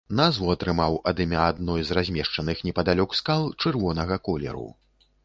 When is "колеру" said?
4.31-4.67